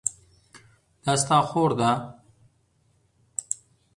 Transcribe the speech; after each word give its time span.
دا 1.03 1.13
ستا 1.21 1.37
خور 1.49 1.71
ده؟ 1.79 1.91